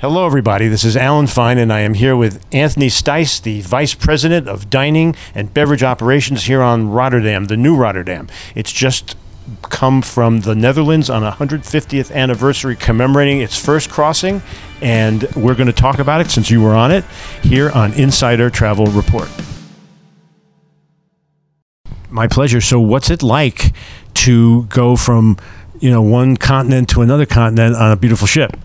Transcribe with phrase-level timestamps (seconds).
[0.00, 0.68] Hello, everybody.
[0.68, 4.70] This is Alan Fine, and I am here with Anthony Stice, the Vice President of
[4.70, 8.28] Dining and Beverage Operations here on Rotterdam, the new Rotterdam.
[8.54, 9.16] It's just
[9.62, 14.40] come from the Netherlands on a 150th anniversary commemorating its first crossing,
[14.80, 17.02] and we're going to talk about it since you were on it
[17.42, 19.28] here on Insider Travel Report.
[22.08, 22.60] My pleasure.
[22.60, 23.72] So, what's it like
[24.14, 25.38] to go from
[25.80, 28.56] you know one continent to another continent on a beautiful ship?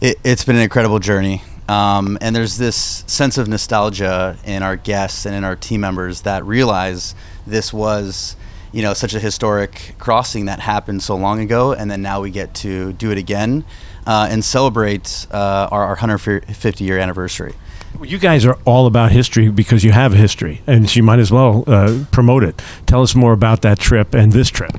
[0.00, 1.42] It, has been an incredible journey.
[1.68, 6.22] Um, and there's this sense of nostalgia in our guests and in our team members
[6.22, 7.14] that realize
[7.46, 8.36] this was,
[8.72, 12.30] you know, such a historic crossing that happened so long ago, and then now we
[12.30, 13.64] get to do it again
[14.06, 17.54] uh, and celebrate uh, our, our 150 year anniversary.
[18.02, 21.64] You guys are all about history because you have history, and you might as well
[21.66, 22.60] uh, promote it.
[22.86, 24.72] Tell us more about that trip and this trip.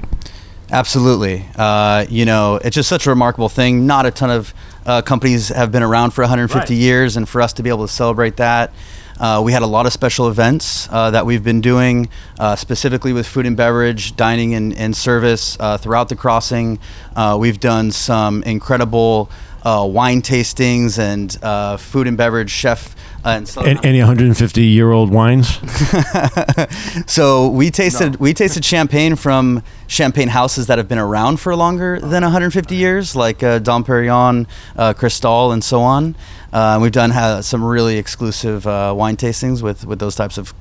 [0.76, 1.46] Absolutely.
[1.56, 3.88] Uh, you know, it's just such a remarkable thing.
[3.88, 4.54] Not a ton of
[4.86, 6.78] uh, companies have been around for 150 right.
[6.78, 8.74] years, and for us to be able to celebrate that.
[9.18, 12.10] Uh, we had a lot of special events uh, that we've been doing,
[12.40, 16.78] uh, specifically with food and beverage, dining and, and service uh, throughout the crossing.
[17.16, 19.30] Uh, we've done some incredible
[19.66, 22.96] uh, wine tastings and uh, food and beverage chef.
[23.26, 25.60] Uh, and so any 150 year old wines?
[27.12, 28.18] so we tasted no.
[28.20, 33.16] we tasted champagne from champagne houses that have been around for longer than 150 years,
[33.16, 36.16] like uh, Dom Perignon, uh, Cristal, and so on.
[36.54, 40.54] Uh, we've done some really exclusive uh, wine tastings with with those types of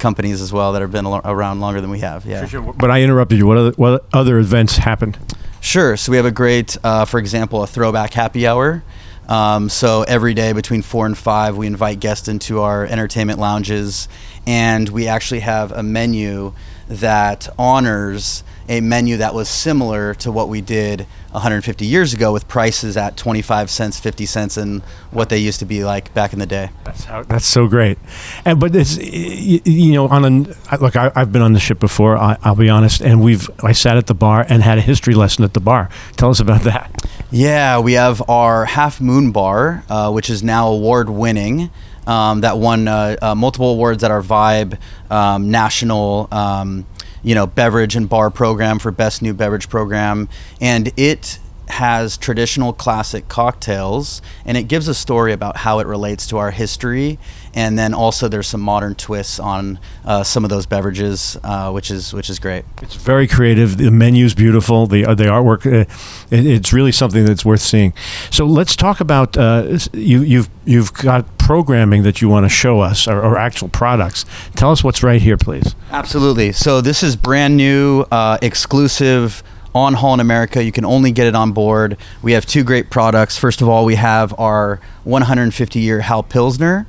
[0.00, 2.26] companies as well that have been around longer than we have.
[2.26, 2.44] Yeah.
[2.46, 2.72] Sure.
[2.72, 3.46] But I interrupted you.
[3.46, 5.18] What other what other events happened?
[5.60, 5.96] Sure.
[5.96, 8.82] So we have a great, uh, for example, a throwback happy hour.
[9.28, 14.08] Um, so every day between four and five, we invite guests into our entertainment lounges,
[14.46, 16.54] and we actually have a menu
[16.88, 21.00] that honors a menu that was similar to what we did
[21.32, 25.66] 150 years ago with prices at 25 cents 50 cents and what they used to
[25.66, 26.70] be like back in the day.
[26.84, 27.98] That's how that's so great.
[28.44, 32.16] And but it's you know on a look I, have been on the ship before
[32.16, 35.14] I, will be honest and we've i sat at the bar and had a history
[35.14, 35.90] lesson at the bar.
[36.16, 36.92] Tell us about that.
[37.32, 41.70] Yeah we have our half moon bar uh, which is now award winning
[42.06, 44.78] um, that won uh, uh, multiple awards at our vibe
[45.10, 46.86] um, national um,
[47.22, 50.28] you know beverage and bar program for best new beverage program,
[50.60, 51.38] and it
[51.70, 56.50] has traditional classic cocktails and it gives a story about how it relates to our
[56.50, 57.18] history
[57.54, 61.90] and then also there's some modern twists on uh, some of those beverages uh, which
[61.90, 65.84] is which is great it's very creative the menu's beautiful the, uh, the artwork uh,
[66.30, 67.92] it, it's really something that's worth seeing
[68.30, 72.78] so let's talk about uh, you, you've you've got programming that you want to show
[72.78, 74.24] us or, or, actual products.
[74.54, 75.74] Tell us what's right here, please.
[75.90, 76.52] Absolutely.
[76.52, 79.42] So this is brand new, uh, exclusive
[79.74, 80.62] on Holland America.
[80.62, 81.96] You can only get it on board.
[82.22, 83.38] We have two great products.
[83.38, 86.86] First of all, we have our 150 year Hal Pilsner.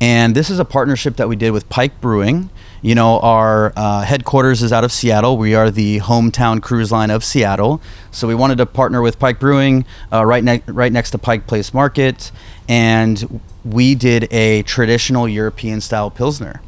[0.00, 2.50] And this is a partnership that we did with Pike Brewing.
[2.82, 5.38] You know, our uh, headquarters is out of Seattle.
[5.38, 7.80] We are the hometown cruise line of Seattle.
[8.10, 11.46] So we wanted to partner with Pike Brewing uh, right, ne- right next to Pike
[11.46, 12.30] Place Market.
[12.68, 16.60] And we did a traditional European style Pilsner.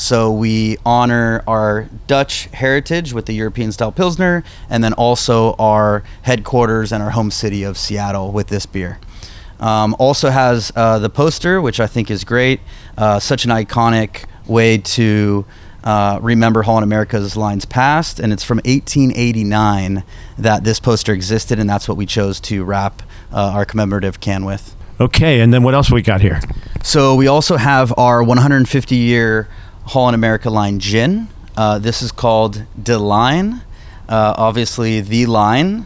[0.00, 6.04] So we honor our Dutch heritage with the European style Pilsner, and then also our
[6.22, 8.98] headquarters and our home city of Seattle with this beer.
[9.60, 12.60] Um, also has uh, the poster, which I think is great.
[12.96, 15.44] Uh, such an iconic way to
[15.84, 20.02] uh, remember Holland America's lines past, and it's from 1889
[20.38, 23.02] that this poster existed, and that's what we chose to wrap
[23.34, 24.74] uh, our commemorative can with.
[24.98, 26.40] Okay, and then what else we got here?
[26.82, 29.48] So we also have our 150 year
[29.90, 31.26] Holland America line gin.
[31.56, 33.62] Uh, this is called De Line,
[34.08, 35.84] uh, obviously the line.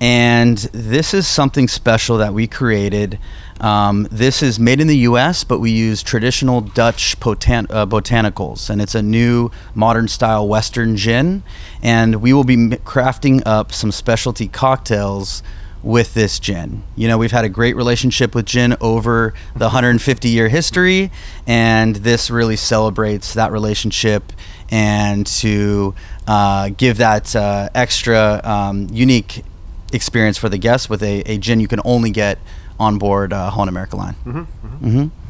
[0.00, 3.20] And this is something special that we created.
[3.60, 8.68] Um, this is made in the US, but we use traditional Dutch botan- uh, botanicals.
[8.68, 11.44] And it's a new modern style Western gin.
[11.80, 15.44] And we will be crafting up some specialty cocktails
[15.84, 16.82] with this gin.
[16.96, 21.10] You know, we've had a great relationship with gin over the 150 year history,
[21.46, 24.32] and this really celebrates that relationship
[24.70, 25.94] and to
[26.26, 29.44] uh, give that uh, extra um, unique
[29.92, 32.38] experience for the guests with a, a, gin you can only get
[32.80, 34.14] on board uh, Holland America line.
[34.24, 34.86] Mm-hmm, mm-hmm.
[34.88, 35.23] Mm-hmm.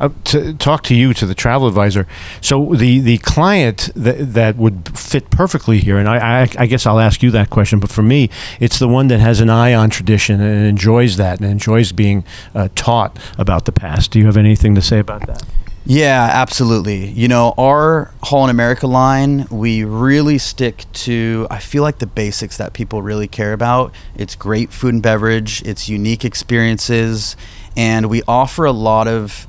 [0.00, 2.06] Uh, to talk to you, to the travel advisor.
[2.40, 6.86] So the the client that that would fit perfectly here, and I, I, I guess
[6.86, 7.80] I'll ask you that question.
[7.80, 8.30] But for me,
[8.60, 12.24] it's the one that has an eye on tradition and enjoys that and enjoys being
[12.54, 14.10] uh, taught about the past.
[14.12, 15.42] Do you have anything to say about that?
[15.90, 17.06] Yeah, absolutely.
[17.06, 22.58] You know, our Holland America line, we really stick to, I feel like the basics
[22.58, 23.94] that people really care about.
[24.14, 27.36] It's great food and beverage, it's unique experiences,
[27.74, 29.46] and we offer a lot of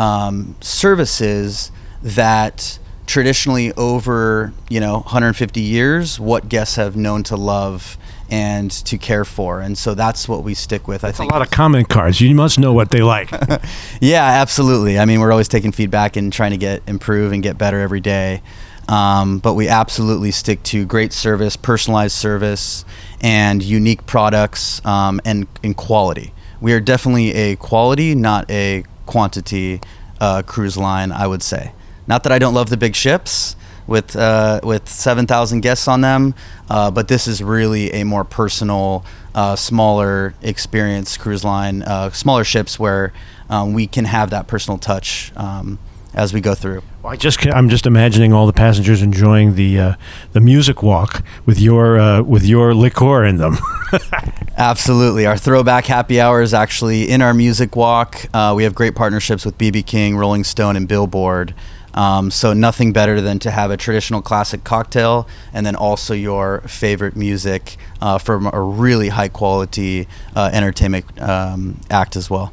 [0.00, 1.70] um, services
[2.02, 7.98] that traditionally over, you know, 150 years, what guests have known to love
[8.30, 9.60] and to care for.
[9.60, 11.02] And so that's what we stick with.
[11.02, 12.20] That's I think a lot of comment cards.
[12.20, 13.30] You must know what they like.
[14.00, 14.98] yeah, absolutely.
[14.98, 18.00] I mean, we're always taking feedback and trying to get improve and get better every
[18.00, 18.42] day.
[18.88, 22.84] Um, but we absolutely stick to great service, personalized service,
[23.20, 26.32] and unique products um, and, and quality.
[26.60, 29.80] We are definitely a quality, not a quantity
[30.20, 31.72] uh, cruise line, I would say.
[32.06, 33.56] Not that I don't love the big ships
[33.88, 36.34] with uh, with 7,000 guests on them.
[36.68, 39.04] Uh, but this is really a more personal,
[39.34, 43.12] uh, smaller experience cruise line, uh, smaller ships where
[43.48, 45.78] um, we can have that personal touch um,
[46.14, 46.82] as we go through.
[47.04, 49.94] I just I'm just imagining all the passengers enjoying the uh,
[50.32, 53.58] the music walk with your uh, with your liqueur in them.
[54.56, 58.26] Absolutely, our throwback happy hour is actually in our music walk.
[58.54, 61.54] we have great partnerships with BB King, Rolling Stone, and Billboard.
[61.94, 66.60] Um, so nothing better than to have a traditional classic cocktail and then also your
[66.62, 72.52] favorite music uh, from a really high quality uh, entertainment um, act as well.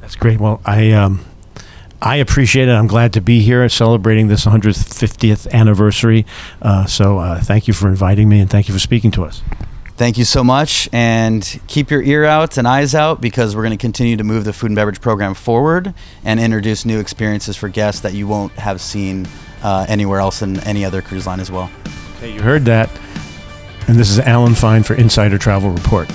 [0.00, 0.38] That's great.
[0.38, 1.24] Well, I um,
[2.02, 2.72] I appreciate it.
[2.72, 6.26] I'm glad to be here celebrating this 150th anniversary.
[6.60, 9.40] Uh, so uh, thank you for inviting me and thank you for speaking to us.
[9.96, 13.78] Thank you so much, and keep your ear out and eyes out because we're going
[13.78, 15.94] to continue to move the food and beverage program forward
[16.24, 19.28] and introduce new experiences for guests that you won't have seen
[19.62, 21.70] uh, anywhere else in any other cruise line as well.
[22.16, 22.90] Okay, you heard that.
[23.86, 26.10] And this is Alan Fine for Insider Travel Report.